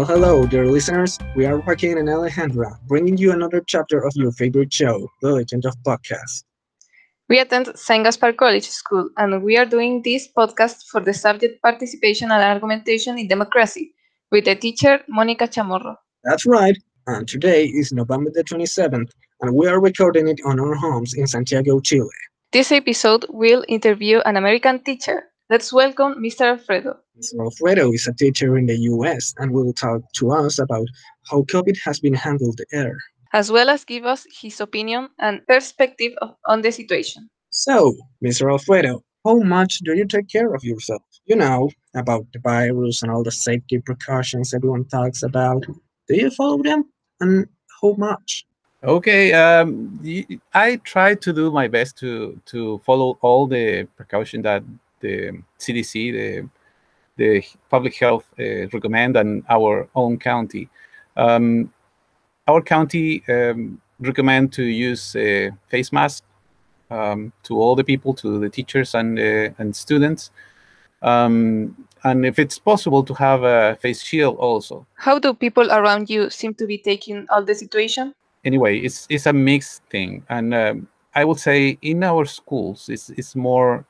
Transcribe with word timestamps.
Well, 0.00 0.08
hello, 0.08 0.46
dear 0.46 0.64
listeners. 0.64 1.18
We 1.36 1.44
are 1.44 1.58
Joaquin 1.58 1.98
and 1.98 2.08
Alejandra, 2.08 2.78
bringing 2.88 3.18
you 3.18 3.32
another 3.32 3.60
chapter 3.60 4.02
of 4.02 4.14
your 4.16 4.32
favorite 4.32 4.72
show, 4.72 5.10
The 5.20 5.30
Legend 5.30 5.66
of 5.66 5.76
Pogcast. 5.86 6.44
We 7.28 7.38
attend 7.38 7.70
St. 7.74 8.02
Gaspar 8.02 8.32
College 8.32 8.66
School, 8.66 9.10
and 9.18 9.42
we 9.42 9.58
are 9.58 9.66
doing 9.66 10.00
this 10.00 10.26
podcast 10.34 10.86
for 10.90 11.02
the 11.02 11.12
subject 11.12 11.60
Participation 11.60 12.30
and 12.30 12.42
Argumentation 12.42 13.18
in 13.18 13.28
Democracy 13.28 13.92
with 14.32 14.46
the 14.46 14.54
teacher 14.54 15.00
Monica 15.06 15.46
Chamorro. 15.46 15.96
That's 16.24 16.46
right. 16.46 16.78
And 17.06 17.28
today 17.28 17.66
is 17.66 17.92
November 17.92 18.30
the 18.32 18.42
27th, 18.42 19.10
and 19.42 19.54
we 19.54 19.66
are 19.66 19.82
recording 19.82 20.28
it 20.28 20.40
on 20.46 20.58
our 20.58 20.76
homes 20.76 21.12
in 21.12 21.26
Santiago, 21.26 21.78
Chile. 21.78 22.08
This 22.52 22.72
episode 22.72 23.26
will 23.28 23.66
interview 23.68 24.20
an 24.20 24.38
American 24.38 24.82
teacher. 24.82 25.24
Let's 25.50 25.72
welcome 25.72 26.14
Mr. 26.22 26.42
Alfredo. 26.42 26.96
Mr. 27.18 27.40
Alfredo 27.40 27.92
is 27.92 28.06
a 28.06 28.14
teacher 28.14 28.56
in 28.56 28.66
the 28.66 28.76
US 28.92 29.34
and 29.38 29.50
will 29.52 29.72
talk 29.72 30.00
to 30.14 30.30
us 30.30 30.58
about 30.60 30.86
how 31.28 31.42
COVID 31.42 31.76
has 31.84 31.98
been 32.00 32.14
handled 32.14 32.60
there. 32.70 32.96
as 33.32 33.50
well 33.50 33.68
as 33.70 33.84
give 33.84 34.04
us 34.04 34.26
his 34.42 34.60
opinion 34.60 35.08
and 35.20 35.40
perspective 35.46 36.12
of, 36.22 36.30
on 36.46 36.62
the 36.62 36.72
situation. 36.72 37.28
So, 37.50 37.94
Mr. 38.24 38.50
Alfredo, 38.50 39.02
how 39.24 39.38
much 39.40 39.78
do 39.86 39.94
you 39.94 40.04
take 40.06 40.28
care 40.28 40.52
of 40.54 40.64
yourself? 40.64 41.02
You 41.26 41.36
know, 41.36 41.70
about 41.94 42.24
the 42.32 42.40
virus 42.40 43.02
and 43.02 43.10
all 43.12 43.22
the 43.22 43.30
safety 43.30 43.78
precautions 43.80 44.52
everyone 44.54 44.84
talks 44.86 45.22
about. 45.22 45.62
Do 46.08 46.14
you 46.16 46.30
follow 46.30 46.60
them? 46.62 46.84
And 47.20 47.46
how 47.80 47.92
much? 47.98 48.46
Okay, 48.82 49.32
um, 49.32 50.00
y- 50.02 50.26
I 50.54 50.76
try 50.92 51.14
to 51.14 51.32
do 51.32 51.50
my 51.60 51.68
best 51.68 51.98
to 51.98 52.40
to 52.52 52.78
follow 52.86 53.18
all 53.20 53.46
the 53.46 53.86
precaution 53.96 54.42
that 54.42 54.62
the 55.00 55.32
CDC, 55.58 56.12
the 56.12 56.48
the 57.16 57.44
public 57.68 57.94
health 57.96 58.24
uh, 58.38 58.66
recommend, 58.72 59.16
and 59.16 59.44
our 59.48 59.88
own 59.94 60.18
county. 60.18 60.68
Um, 61.16 61.72
our 62.46 62.62
county 62.62 63.22
um, 63.28 63.80
recommend 63.98 64.52
to 64.54 64.64
use 64.64 65.14
a 65.16 65.50
face 65.68 65.92
mask 65.92 66.24
um, 66.90 67.32
to 67.42 67.60
all 67.60 67.76
the 67.76 67.84
people, 67.84 68.14
to 68.14 68.38
the 68.38 68.48
teachers 68.48 68.94
and 68.94 69.18
uh, 69.18 69.50
and 69.58 69.76
students, 69.76 70.30
um, 71.02 71.76
and 72.04 72.24
if 72.24 72.38
it's 72.38 72.58
possible 72.58 73.02
to 73.02 73.14
have 73.14 73.42
a 73.42 73.76
face 73.76 74.02
shield 74.02 74.36
also. 74.38 74.86
How 74.94 75.18
do 75.18 75.34
people 75.34 75.70
around 75.70 76.08
you 76.08 76.30
seem 76.30 76.54
to 76.54 76.66
be 76.66 76.78
taking 76.78 77.26
all 77.28 77.44
the 77.44 77.54
situation? 77.54 78.14
anyway, 78.44 78.78
it's 78.78 79.06
it's 79.10 79.26
a 79.26 79.32
mixed 79.32 79.82
thing, 79.90 80.24
and 80.28 80.54
um, 80.54 80.88
I 81.14 81.24
would 81.24 81.38
say 81.38 81.78
in 81.82 82.02
our 82.02 82.24
schools, 82.24 82.88
it's 82.88 83.10
it's 83.10 83.36
more 83.36 83.84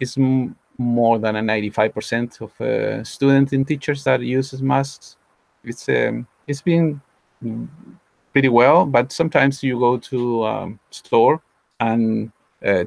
it's 0.00 0.18
m- 0.18 0.56
more 0.78 1.18
than 1.18 1.36
a 1.36 1.42
ninety 1.42 1.70
five 1.70 1.94
percent 1.94 2.40
of 2.40 2.60
uh, 2.60 3.04
students 3.04 3.52
and 3.52 3.66
teachers 3.66 4.04
that 4.04 4.20
uses 4.20 4.62
masks. 4.62 5.16
It's 5.64 5.88
um, 5.88 6.26
it's 6.46 6.62
been 6.62 7.00
pretty 8.32 8.48
well, 8.48 8.86
but 8.86 9.12
sometimes 9.12 9.62
you 9.62 9.78
go 9.78 9.96
to 9.98 10.44
um, 10.44 10.80
store 10.90 11.42
and 11.80 12.32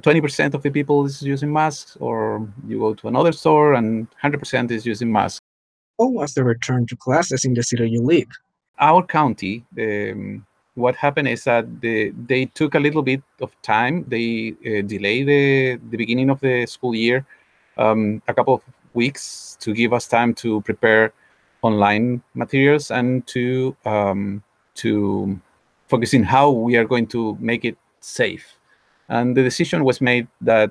twenty 0.02 0.22
percent 0.22 0.54
of 0.56 0.64
the 0.64 0.72
people 0.72 1.06
is 1.06 1.22
using 1.22 1.52
masks, 1.52 1.98
or 2.00 2.48
you 2.68 2.80
go 2.80 2.94
to 2.94 3.08
another 3.08 3.32
store 3.32 3.74
and 3.74 4.08
hundred 4.22 4.40
percent 4.40 4.72
is 4.72 4.86
using 4.86 5.12
masks. 5.12 5.42
How 6.00 6.08
was 6.08 6.34
the 6.34 6.44
return 6.44 6.86
to 6.88 6.96
classes 6.96 7.46
in 7.46 7.54
the 7.54 7.64
city 7.64 7.90
you 7.90 8.02
live? 8.02 8.28
our 8.80 9.04
county, 9.04 9.66
um, 9.80 10.46
what 10.78 10.96
happened 10.96 11.28
is 11.28 11.44
that 11.46 11.82
the, 11.82 12.14
they 12.28 12.46
took 12.46 12.76
a 12.76 12.80
little 12.80 13.02
bit 13.02 13.24
of 13.42 13.52
time. 13.64 14.06
They 14.08 14.54
uh, 14.62 14.82
delayed 14.86 15.28
the, 15.28 15.80
the 15.90 15.98
beginning 15.98 16.30
of 16.30 16.40
the 16.40 16.68
school 16.68 16.94
year 16.94 17.26
um, 17.78 18.22
a 18.28 18.34
couple 18.34 18.54
of 18.54 18.62
weeks 18.94 19.58
to 19.62 19.74
give 19.74 19.92
us 19.92 20.08
time 20.08 20.36
to 20.36 20.62
prepare 20.62 21.14
online 21.64 22.22
materials 22.36 22.92
and 22.92 23.26
to 23.28 23.76
um, 23.86 24.44
to 24.76 25.40
focus 25.88 26.14
in 26.14 26.24
how 26.24 26.52
we 26.52 26.78
are 26.78 26.86
going 26.86 27.08
to 27.08 27.36
make 27.40 27.66
it 27.66 27.78
safe. 28.00 28.46
And 29.10 29.36
the 29.36 29.42
decision 29.42 29.84
was 29.84 30.00
made 30.00 30.28
that 30.42 30.70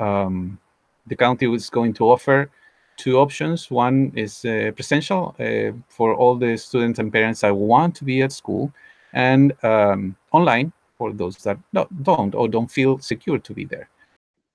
um, 0.00 0.58
the 1.06 1.14
county 1.14 1.46
was 1.46 1.70
going 1.70 1.94
to 1.94 2.10
offer 2.10 2.50
two 2.96 3.18
options. 3.18 3.70
One 3.70 4.12
is 4.16 4.44
uh, 4.44 4.72
presential 4.74 5.36
uh, 5.38 5.72
for 5.88 6.14
all 6.14 6.34
the 6.34 6.56
students 6.56 6.98
and 6.98 7.12
parents 7.12 7.42
that 7.42 7.54
want 7.54 7.94
to 7.96 8.04
be 8.04 8.22
at 8.22 8.32
school, 8.32 8.72
and 9.14 9.52
um, 9.64 10.16
online 10.32 10.72
for 10.98 11.12
those 11.12 11.36
that 11.38 11.58
don't 12.02 12.34
or 12.34 12.48
don't 12.48 12.70
feel 12.70 12.98
secure 12.98 13.38
to 13.38 13.52
be 13.54 13.64
there. 13.64 13.88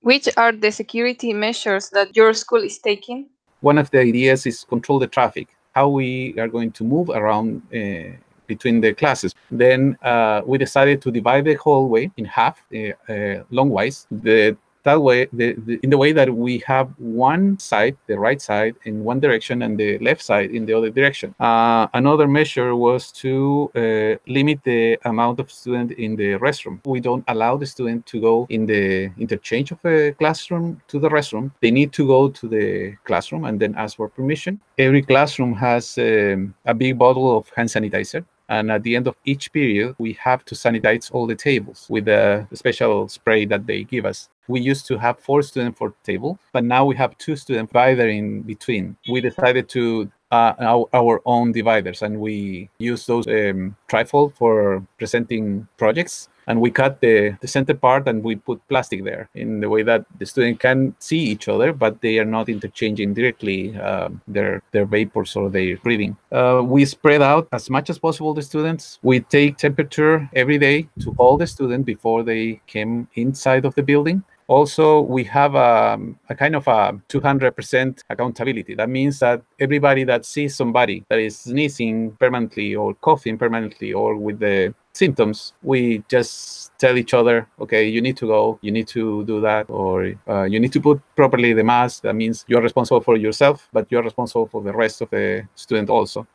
Which 0.02 0.28
are 0.36 0.52
the 0.52 0.70
security 0.70 1.32
measures 1.32 1.90
that 1.90 2.16
your 2.16 2.32
school 2.32 2.62
is 2.62 2.78
taking? 2.78 3.26
One 3.60 3.76
of 3.76 3.90
the 3.90 3.98
ideas 3.98 4.46
is 4.46 4.64
control 4.64 4.98
the 4.98 5.06
traffic, 5.06 5.48
how 5.74 5.88
we 5.88 6.34
are 6.38 6.48
going 6.48 6.72
to 6.72 6.84
move 6.84 7.10
around 7.10 7.62
uh, 7.74 8.16
between 8.46 8.80
the 8.80 8.94
classes. 8.94 9.34
Then 9.50 9.98
uh, 10.02 10.40
we 10.46 10.56
decided 10.56 11.02
to 11.02 11.10
divide 11.10 11.44
the 11.44 11.54
hallway 11.54 12.10
in 12.16 12.24
half, 12.24 12.62
uh, 12.74 12.78
uh, 12.78 13.44
longwise. 13.52 14.06
The 14.10 14.56
that 14.84 15.00
way, 15.02 15.28
the, 15.32 15.54
the, 15.66 15.78
in 15.82 15.90
the 15.90 15.98
way 15.98 16.12
that 16.12 16.34
we 16.34 16.58
have 16.66 16.88
one 16.98 17.58
side, 17.58 17.96
the 18.06 18.18
right 18.18 18.40
side, 18.40 18.76
in 18.84 19.04
one 19.04 19.20
direction, 19.20 19.62
and 19.62 19.78
the 19.78 19.98
left 19.98 20.22
side 20.22 20.50
in 20.50 20.66
the 20.66 20.72
other 20.72 20.90
direction. 20.90 21.34
Uh, 21.40 21.86
another 21.94 22.26
measure 22.26 22.74
was 22.74 23.12
to 23.12 23.70
uh, 23.74 24.16
limit 24.30 24.60
the 24.64 24.98
amount 25.04 25.40
of 25.40 25.50
student 25.50 25.92
in 25.92 26.16
the 26.16 26.34
restroom. 26.38 26.80
We 26.86 27.00
don't 27.00 27.24
allow 27.28 27.56
the 27.56 27.66
student 27.66 28.06
to 28.06 28.20
go 28.20 28.46
in 28.48 28.66
the 28.66 29.10
interchange 29.18 29.70
of 29.72 29.78
a 29.84 30.12
classroom 30.12 30.80
to 30.88 30.98
the 30.98 31.08
restroom. 31.08 31.52
They 31.60 31.70
need 31.70 31.92
to 31.94 32.06
go 32.06 32.28
to 32.28 32.48
the 32.48 32.96
classroom 33.04 33.44
and 33.44 33.60
then 33.60 33.74
ask 33.76 33.96
for 33.96 34.08
permission. 34.08 34.60
Every 34.78 35.02
classroom 35.02 35.54
has 35.54 35.98
um, 35.98 36.54
a 36.64 36.74
big 36.74 36.98
bottle 36.98 37.36
of 37.36 37.50
hand 37.56 37.68
sanitizer. 37.68 38.24
And 38.50 38.72
at 38.72 38.82
the 38.82 38.96
end 38.96 39.06
of 39.06 39.14
each 39.24 39.52
period, 39.52 39.94
we 39.98 40.12
have 40.14 40.44
to 40.46 40.56
sanitize 40.56 41.08
all 41.12 41.24
the 41.24 41.36
tables 41.36 41.86
with 41.88 42.08
a 42.08 42.48
special 42.52 43.08
spray 43.08 43.44
that 43.44 43.64
they 43.64 43.84
give 43.84 44.04
us. 44.04 44.28
We 44.50 44.60
used 44.60 44.84
to 44.90 44.98
have 44.98 45.18
four 45.18 45.40
students 45.42 45.78
per 45.78 45.92
table, 46.10 46.38
but 46.52 46.64
now 46.64 46.82
we 46.84 46.96
have 46.96 47.16
two 47.18 47.36
students 47.36 47.70
divider 47.72 48.08
in 48.08 48.42
between. 48.42 48.96
We 49.08 49.20
decided 49.20 49.68
to 49.70 50.10
uh, 50.30 50.54
our, 50.60 50.86
our 50.92 51.20
own 51.24 51.52
dividers, 51.52 52.02
and 52.02 52.20
we 52.20 52.68
use 52.78 53.06
those 53.06 53.26
um, 53.26 53.76
trifold 53.88 54.34
for 54.34 54.84
presenting 54.98 55.66
projects. 55.76 56.28
And 56.46 56.60
we 56.60 56.70
cut 56.70 57.00
the, 57.00 57.36
the 57.40 57.46
center 57.46 57.74
part 57.74 58.08
and 58.08 58.24
we 58.24 58.34
put 58.34 58.66
plastic 58.68 59.04
there 59.04 59.28
in 59.36 59.60
the 59.60 59.68
way 59.68 59.84
that 59.84 60.04
the 60.18 60.26
student 60.26 60.58
can 60.58 60.96
see 60.98 61.18
each 61.18 61.46
other, 61.46 61.72
but 61.72 62.00
they 62.00 62.18
are 62.18 62.24
not 62.24 62.48
interchanging 62.48 63.14
directly 63.14 63.78
um, 63.78 64.20
their 64.26 64.60
their 64.72 64.84
vapors 64.84 65.36
or 65.36 65.48
their 65.48 65.76
breathing. 65.76 66.16
Uh, 66.32 66.62
we 66.64 66.84
spread 66.84 67.22
out 67.22 67.46
as 67.52 67.70
much 67.70 67.88
as 67.88 68.00
possible 68.00 68.34
the 68.34 68.42
students. 68.42 68.98
We 69.02 69.20
take 69.20 69.58
temperature 69.58 70.28
every 70.34 70.58
day 70.58 70.88
to 71.02 71.14
all 71.18 71.36
the 71.36 71.46
students 71.46 71.86
before 71.86 72.24
they 72.24 72.60
came 72.66 73.06
inside 73.14 73.64
of 73.64 73.74
the 73.76 73.84
building. 73.84 74.24
Also, 74.50 75.02
we 75.02 75.22
have 75.22 75.54
a, 75.54 75.96
a 76.28 76.34
kind 76.34 76.56
of 76.56 76.66
a 76.66 77.00
200% 77.08 78.02
accountability. 78.10 78.74
That 78.74 78.88
means 78.88 79.20
that 79.20 79.42
everybody 79.60 80.02
that 80.02 80.24
sees 80.24 80.56
somebody 80.56 81.04
that 81.08 81.20
is 81.20 81.38
sneezing 81.38 82.16
permanently 82.18 82.74
or 82.74 82.94
coughing 82.94 83.38
permanently 83.38 83.92
or 83.92 84.16
with 84.16 84.40
the 84.40 84.74
symptoms, 84.92 85.52
we 85.62 86.02
just 86.08 86.76
tell 86.80 86.98
each 86.98 87.14
other, 87.14 87.46
okay, 87.60 87.88
you 87.88 88.02
need 88.02 88.16
to 88.16 88.26
go, 88.26 88.58
you 88.60 88.72
need 88.72 88.88
to 88.88 89.24
do 89.24 89.40
that, 89.40 89.70
or 89.70 90.14
uh, 90.28 90.42
you 90.42 90.58
need 90.58 90.72
to 90.72 90.80
put 90.80 91.00
properly 91.14 91.52
the 91.52 91.62
mask. 91.62 92.02
That 92.02 92.16
means 92.16 92.44
you're 92.48 92.60
responsible 92.60 93.02
for 93.02 93.16
yourself, 93.16 93.68
but 93.72 93.86
you're 93.88 94.02
responsible 94.02 94.48
for 94.48 94.62
the 94.62 94.72
rest 94.72 95.00
of 95.00 95.10
the 95.10 95.46
student 95.54 95.90
also. 95.90 96.26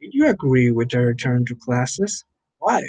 Did 0.00 0.14
you 0.14 0.28
agree 0.28 0.70
with 0.70 0.90
the 0.90 1.00
return 1.00 1.44
to 1.46 1.56
classes? 1.56 2.24
Why? 2.60 2.84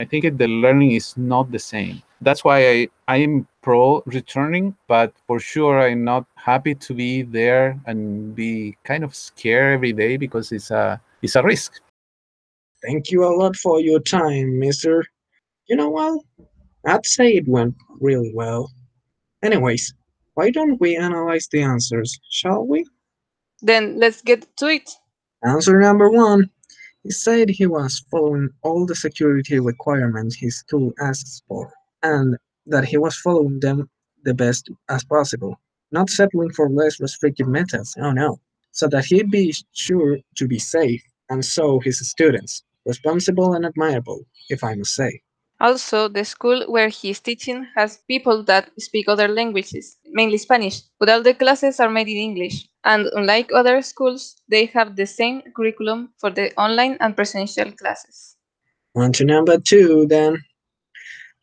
I 0.00 0.04
think 0.04 0.38
the 0.38 0.48
learning 0.48 0.90
is 0.90 1.16
not 1.16 1.52
the 1.52 1.60
same. 1.60 2.02
That's 2.24 2.42
why 2.42 2.68
I, 2.68 2.88
I 3.06 3.16
am 3.18 3.46
pro 3.62 4.02
returning, 4.06 4.74
but 4.88 5.12
for 5.26 5.38
sure 5.38 5.80
I'm 5.80 6.04
not 6.04 6.26
happy 6.36 6.74
to 6.74 6.94
be 6.94 7.22
there 7.22 7.78
and 7.86 8.34
be 8.34 8.76
kind 8.84 9.04
of 9.04 9.14
scared 9.14 9.74
every 9.74 9.92
day 9.92 10.16
because 10.16 10.52
it's 10.52 10.70
a 10.70 11.00
it's 11.22 11.36
a 11.36 11.42
risk. 11.42 11.80
Thank 12.84 13.10
you 13.10 13.24
a 13.24 13.32
lot 13.34 13.56
for 13.56 13.80
your 13.80 14.00
time, 14.00 14.58
mister. 14.58 15.04
You 15.68 15.76
know 15.76 15.90
what? 15.90 16.20
I'd 16.86 17.06
say 17.06 17.34
it 17.34 17.48
went 17.48 17.74
really 18.00 18.32
well. 18.34 18.70
Anyways, 19.42 19.94
why 20.34 20.50
don't 20.50 20.80
we 20.80 20.96
analyze 20.96 21.48
the 21.48 21.62
answers, 21.62 22.18
shall 22.30 22.66
we? 22.66 22.84
Then 23.62 23.98
let's 23.98 24.20
get 24.20 24.46
to 24.58 24.66
it. 24.68 24.90
Answer 25.42 25.80
number 25.80 26.10
one. 26.10 26.50
He 27.02 27.10
said 27.10 27.48
he 27.50 27.66
was 27.66 28.04
following 28.10 28.48
all 28.62 28.86
the 28.86 28.94
security 28.94 29.60
requirements 29.60 30.36
his 30.36 30.56
school 30.56 30.92
asks 31.00 31.42
for, 31.46 31.70
and 32.04 32.36
that 32.66 32.84
he 32.84 32.96
was 32.96 33.16
following 33.16 33.58
them 33.60 33.90
the 34.22 34.34
best 34.34 34.70
as 34.88 35.02
possible, 35.04 35.58
not 35.90 36.08
settling 36.08 36.52
for 36.52 36.68
less 36.70 37.00
restrictive 37.00 37.48
methods, 37.48 37.96
oh 37.98 38.12
no, 38.12 38.38
so 38.70 38.86
that 38.88 39.06
he'd 39.06 39.30
be 39.30 39.52
sure 39.72 40.18
to 40.36 40.46
be 40.46 40.58
safe, 40.58 41.02
and 41.30 41.44
so 41.44 41.80
his 41.80 41.98
students, 42.08 42.62
responsible 42.86 43.54
and 43.54 43.66
admirable, 43.66 44.24
if 44.48 44.62
I 44.62 44.74
must 44.74 44.94
say. 44.94 45.22
Also, 45.60 46.08
the 46.08 46.24
school 46.24 46.64
where 46.66 46.88
he 46.88 47.10
is 47.10 47.20
teaching 47.20 47.66
has 47.76 47.98
people 48.08 48.42
that 48.44 48.70
speak 48.78 49.08
other 49.08 49.28
languages, 49.28 49.96
mainly 50.12 50.36
Spanish, 50.36 50.82
but 50.98 51.08
all 51.08 51.22
the 51.22 51.32
classes 51.32 51.80
are 51.80 51.90
made 51.90 52.08
in 52.08 52.16
English. 52.16 52.68
And 52.84 53.06
unlike 53.14 53.50
other 53.54 53.80
schools, 53.80 54.36
they 54.48 54.66
have 54.66 54.96
the 54.96 55.06
same 55.06 55.42
curriculum 55.56 56.12
for 56.18 56.30
the 56.30 56.52
online 56.56 56.98
and 57.00 57.16
presential 57.16 57.72
classes. 57.72 58.36
On 58.94 59.12
to 59.12 59.24
number 59.24 59.58
two, 59.58 60.06
then. 60.06 60.42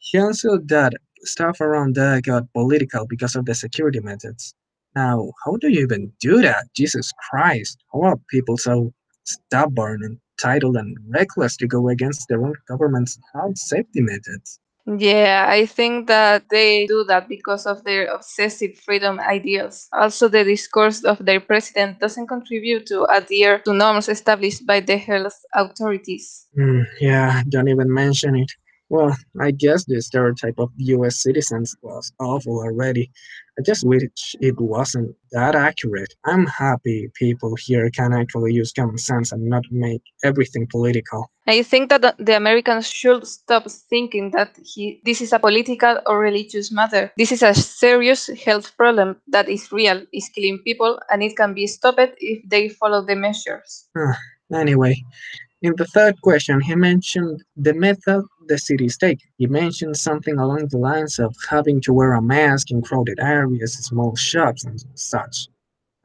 He 0.02 0.18
answered 0.18 0.68
that 0.70 0.94
stuff 1.22 1.62
around 1.62 1.96
there 1.96 2.20
got 2.22 2.52
political 2.54 3.06
because 3.08 3.36
of 3.36 3.46
the 3.46 3.54
security 3.54 4.00
methods. 4.00 4.56
Now, 4.96 5.32
how 5.46 5.56
do 5.58 5.70
you 5.70 5.82
even 5.82 6.12
do 6.20 6.42
that? 6.42 6.66
Jesus 6.76 7.12
Christ. 7.30 7.78
How 7.94 8.02
are 8.02 8.18
people 8.30 8.58
so 8.58 8.94
stubborn, 9.24 10.04
and 10.04 10.18
entitled, 10.42 10.76
and 10.76 10.98
reckless 11.08 11.56
to 11.58 11.68
go 11.68 11.88
against 11.90 12.28
their 12.28 12.44
own 12.44 12.56
government's 12.68 13.20
health 13.34 13.58
safety 13.58 14.02
methods? 14.02 14.60
Yeah, 14.88 15.46
I 15.48 15.68
think 15.68 16.08
that 16.08 16.50
they 16.50 16.88
do 16.88 17.04
that 17.04 17.30
because 17.30 17.68
of 17.68 17.84
their 17.84 18.08
obsessive 18.08 18.76
freedom 18.80 19.20
ideals. 19.20 19.88
Also, 19.94 20.28
the 20.28 20.44
discourse 20.44 21.04
of 21.04 21.24
their 21.24 21.40
president 21.40 22.00
doesn't 22.00 22.28
contribute 22.28 22.88
to 22.88 23.06
adhere 23.06 23.60
to 23.60 23.74
norms 23.74 24.10
established 24.10 24.66
by 24.66 24.80
the 24.80 24.98
health 24.98 25.38
authorities. 25.54 26.48
Hmm, 26.56 26.82
yeah, 27.00 27.44
don't 27.48 27.70
even 27.70 27.94
mention 27.94 28.36
it. 28.36 28.52
Well, 28.92 29.16
I 29.40 29.52
guess 29.52 29.86
the 29.86 30.02
stereotype 30.02 30.60
of 30.60 30.70
US 30.76 31.24
citizens 31.24 31.78
was 31.82 32.12
awful 32.20 32.60
already. 32.60 33.10
I 33.58 33.62
just 33.62 33.88
wish 33.88 34.04
it 34.42 34.60
wasn't 34.60 35.16
that 35.32 35.56
accurate. 35.56 36.14
I'm 36.26 36.46
happy 36.46 37.10
people 37.16 37.56
here 37.56 37.90
can 37.90 38.12
actually 38.12 38.54
use 38.54 38.74
common 38.74 38.98
sense 38.98 39.32
and 39.32 39.48
not 39.48 39.64
make 39.72 40.02
everything 40.26 40.68
political. 40.70 41.32
I 41.48 41.64
think 41.64 41.88
that 41.88 42.18
the- 42.18 42.36
Americans 42.36 42.86
should 42.90 43.26
stop 43.26 43.64
thinking 43.90 44.32
that 44.32 44.60
he, 44.62 45.00
this 45.06 45.22
is 45.22 45.32
a 45.32 45.40
political 45.40 45.96
or 46.06 46.20
religious 46.20 46.70
matter. 46.70 47.14
This 47.18 47.32
is 47.32 47.44
a 47.44 47.54
serious 47.54 48.28
health 48.44 48.76
problem 48.76 49.16
that 49.28 49.48
is 49.48 49.72
real, 49.72 50.06
is 50.12 50.28
killing 50.36 50.60
people, 50.66 51.00
and 51.10 51.24
it 51.24 51.38
can 51.38 51.54
be 51.54 51.66
stopped 51.66 52.12
if 52.18 52.40
they 52.50 52.68
follow 52.68 53.06
the 53.06 53.16
measures. 53.16 53.88
Ah, 53.98 54.18
anyway, 54.54 54.96
in 55.62 55.76
the 55.78 55.86
third 55.86 56.20
question, 56.22 56.60
he 56.60 56.76
mentioned 56.76 57.44
the 57.56 57.74
method 57.74 58.26
the 58.48 58.58
cities 58.58 58.98
take. 58.98 59.20
He 59.38 59.48
mentioned 59.48 59.98
something 59.98 60.38
along 60.38 60.68
the 60.68 60.78
lines 60.78 61.20
of 61.20 61.36
having 61.50 61.82
to 61.82 61.94
wear 61.94 62.14
a 62.14 62.22
mask 62.22 62.72
in 62.72 62.82
crowded 62.82 63.20
areas, 63.20 63.74
small 63.74 64.16
shops, 64.16 64.64
and 64.64 64.84
such. 64.96 65.48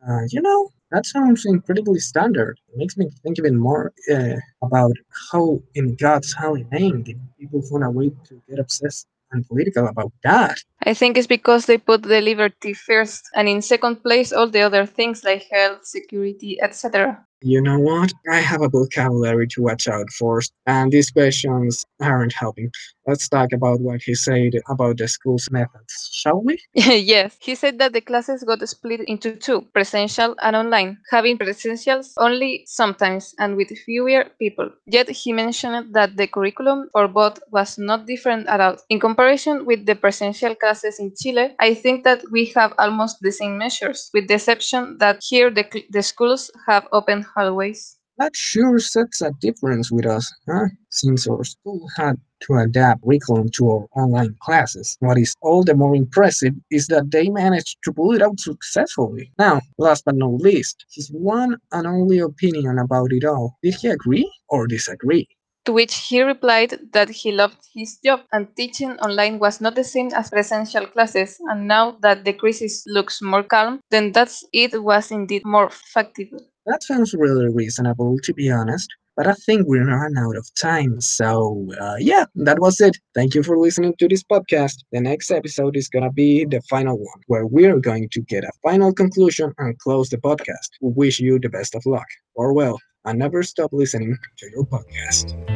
Uh, 0.08 0.22
you 0.30 0.40
know, 0.40 0.70
that 0.92 1.04
sounds 1.04 1.44
incredibly 1.44 1.98
standard. 1.98 2.60
It 2.68 2.78
makes 2.78 2.96
me 2.96 3.08
think 3.22 3.38
even 3.38 3.58
more 3.58 3.92
uh, 4.12 4.36
about 4.62 4.92
how, 5.32 5.60
in 5.74 5.96
God's 5.96 6.32
holy 6.32 6.64
name, 6.70 7.02
did 7.02 7.18
people 7.38 7.62
find 7.62 7.84
a 7.84 7.90
way 7.90 8.10
to 8.28 8.42
get 8.48 8.60
obsessed 8.60 9.06
and 9.32 9.46
political 9.48 9.88
about 9.88 10.12
that? 10.22 10.58
I 10.84 10.94
think 10.94 11.18
it's 11.18 11.26
because 11.26 11.66
they 11.66 11.78
put 11.78 12.04
the 12.04 12.20
liberty 12.20 12.72
first, 12.72 13.28
and 13.34 13.48
in 13.48 13.62
second 13.62 14.02
place, 14.02 14.32
all 14.32 14.48
the 14.48 14.60
other 14.60 14.86
things 14.86 15.24
like 15.24 15.46
health, 15.50 15.84
security, 15.84 16.60
etc. 16.62 17.25
You 17.42 17.60
know 17.60 17.78
what? 17.78 18.12
I 18.32 18.40
have 18.40 18.62
a 18.62 18.68
vocabulary 18.68 19.46
to 19.48 19.62
watch 19.62 19.88
out 19.88 20.08
for, 20.10 20.40
and 20.66 20.90
these 20.90 21.10
questions 21.10 21.84
aren't 22.00 22.32
helping. 22.32 22.70
Let's 23.06 23.28
talk 23.28 23.52
about 23.52 23.80
what 23.80 24.02
he 24.02 24.14
said 24.14 24.54
about 24.68 24.96
the 24.96 25.06
school's 25.06 25.50
methods, 25.50 26.10
shall 26.12 26.42
we? 26.42 26.58
yes, 26.74 27.36
he 27.38 27.54
said 27.54 27.78
that 27.78 27.92
the 27.92 28.00
classes 28.00 28.42
got 28.42 28.66
split 28.66 29.00
into 29.00 29.36
two 29.36 29.60
presential 29.74 30.34
and 30.42 30.56
online, 30.56 30.98
having 31.10 31.36
presentials 31.36 32.14
only 32.16 32.64
sometimes 32.66 33.34
and 33.38 33.56
with 33.56 33.68
fewer 33.84 34.24
people. 34.38 34.70
Yet 34.86 35.10
he 35.10 35.32
mentioned 35.32 35.94
that 35.94 36.16
the 36.16 36.26
curriculum 36.26 36.88
for 36.92 37.06
both 37.06 37.38
was 37.52 37.76
not 37.76 38.06
different 38.06 38.48
at 38.48 38.60
all. 38.60 38.76
In 38.88 38.98
comparison 38.98 39.66
with 39.66 39.84
the 39.84 39.94
presential 39.94 40.54
classes 40.54 40.98
in 40.98 41.12
Chile, 41.20 41.54
I 41.60 41.74
think 41.74 42.02
that 42.04 42.24
we 42.32 42.46
have 42.56 42.72
almost 42.78 43.18
the 43.20 43.30
same 43.30 43.58
measures, 43.58 44.10
with 44.14 44.26
the 44.26 44.34
exception 44.34 44.96
that 44.98 45.22
here 45.22 45.50
the, 45.50 45.66
the 45.90 46.02
schools 46.02 46.50
have 46.66 46.88
open 46.92 47.25
hallways. 47.34 47.98
That 48.18 48.34
sure 48.34 48.78
sets 48.78 49.20
a 49.20 49.30
difference 49.42 49.92
with 49.92 50.06
us, 50.06 50.32
huh? 50.48 50.68
Since 50.90 51.28
our 51.28 51.44
school 51.44 51.86
had 51.96 52.16
to 52.40 52.54
adapt 52.54 53.02
curriculum 53.02 53.50
to 53.56 53.70
our 53.70 53.86
online 53.94 54.36
classes. 54.40 54.96
What 55.00 55.18
is 55.18 55.34
all 55.42 55.64
the 55.64 55.74
more 55.74 55.94
impressive 55.94 56.54
is 56.70 56.86
that 56.86 57.10
they 57.10 57.28
managed 57.28 57.76
to 57.84 57.92
pull 57.92 58.12
it 58.14 58.22
out 58.22 58.40
successfully. 58.40 59.32
Now, 59.38 59.60
last 59.76 60.04
but 60.06 60.14
not 60.14 60.40
least, 60.40 60.86
his 60.90 61.10
one 61.10 61.58
and 61.72 61.86
only 61.86 62.18
opinion 62.18 62.78
about 62.78 63.12
it 63.12 63.24
all. 63.24 63.58
Did 63.62 63.74
he 63.74 63.88
agree 63.88 64.30
or 64.48 64.66
disagree? 64.66 65.28
To 65.66 65.72
which 65.72 65.94
he 66.08 66.22
replied 66.22 66.78
that 66.92 67.10
he 67.10 67.32
loved 67.32 67.58
his 67.74 67.98
job 68.02 68.20
and 68.32 68.48
teaching 68.56 68.92
online 69.00 69.38
was 69.38 69.60
not 69.60 69.74
the 69.74 69.84
same 69.84 70.08
as 70.14 70.30
presential 70.30 70.86
classes, 70.86 71.36
and 71.50 71.68
now 71.68 71.98
that 72.00 72.24
the 72.24 72.32
crisis 72.32 72.84
looks 72.86 73.20
more 73.20 73.42
calm, 73.42 73.80
then 73.90 74.12
that's 74.12 74.42
it 74.54 74.82
was 74.82 75.10
indeed 75.10 75.42
more 75.44 75.68
factible. 75.68 76.40
That 76.66 76.82
sounds 76.82 77.14
really 77.14 77.48
reasonable, 77.48 78.18
to 78.24 78.34
be 78.34 78.50
honest. 78.50 78.88
But 79.16 79.26
I 79.26 79.32
think 79.32 79.66
we 79.66 79.78
ran 79.78 80.18
out 80.18 80.36
of 80.36 80.52
time. 80.54 81.00
So, 81.00 81.66
uh, 81.80 81.96
yeah, 81.98 82.26
that 82.34 82.58
was 82.58 82.80
it. 82.80 82.98
Thank 83.14 83.34
you 83.34 83.42
for 83.42 83.56
listening 83.56 83.94
to 83.98 84.08
this 84.08 84.22
podcast. 84.22 84.74
The 84.92 85.00
next 85.00 85.30
episode 85.30 85.76
is 85.76 85.88
going 85.88 86.02
to 86.04 86.12
be 86.12 86.44
the 86.44 86.60
final 86.68 86.98
one, 86.98 87.20
where 87.28 87.46
we're 87.46 87.78
going 87.78 88.08
to 88.10 88.20
get 88.20 88.44
a 88.44 88.52
final 88.62 88.92
conclusion 88.92 89.54
and 89.58 89.78
close 89.78 90.10
the 90.10 90.18
podcast. 90.18 90.68
We 90.82 90.92
wish 90.92 91.18
you 91.18 91.38
the 91.38 91.48
best 91.48 91.74
of 91.74 91.86
luck. 91.86 92.06
Or, 92.34 92.52
well, 92.52 92.78
and 93.06 93.18
never 93.18 93.42
stop 93.42 93.72
listening 93.72 94.18
to 94.38 94.50
your 94.50 94.64
podcast. 94.64 95.55